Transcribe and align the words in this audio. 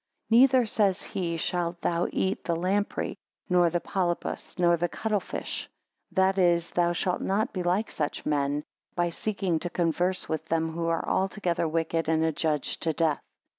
6 0.29 0.31
Neither, 0.31 0.65
says 0.65 1.03
he, 1.03 1.37
shalt 1.37 1.81
thou 1.81 2.07
eat 2.11 2.43
the 2.43 2.55
lamprey, 2.55 3.19
nor 3.47 3.69
the 3.69 3.79
polypus, 3.79 4.57
nor 4.57 4.75
the 4.75 4.89
cuttle 4.89 5.19
fish; 5.19 5.69
that 6.11 6.39
is 6.39 6.71
thou 6.71 6.91
shalt 6.91 7.21
not 7.21 7.53
be 7.53 7.61
like 7.61 7.91
such 7.91 8.25
men, 8.25 8.63
by 8.95 9.11
seeking 9.11 9.59
to 9.59 9.69
converse 9.69 10.27
with 10.27 10.43
them 10.47 10.71
who 10.71 10.87
are 10.87 11.07
altogether 11.07 11.67
wicked 11.67 12.09
and 12.09 12.23
adjudged 12.25 12.81
to 12.81 12.93
death. 12.93 13.21